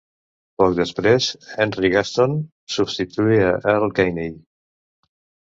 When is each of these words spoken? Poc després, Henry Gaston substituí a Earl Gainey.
Poc 0.61 0.71
després, 0.77 1.27
Henry 1.65 1.91
Gaston 1.95 2.33
substituí 2.77 3.39
a 3.51 3.55
Earl 3.75 3.95
Gainey. 4.01 4.33